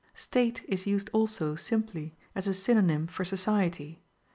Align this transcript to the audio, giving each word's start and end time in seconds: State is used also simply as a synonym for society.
State 0.15 0.63
is 0.67 0.87
used 0.87 1.11
also 1.13 1.53
simply 1.53 2.15
as 2.33 2.47
a 2.47 2.55
synonym 2.55 3.05
for 3.05 3.23
society. 3.23 4.01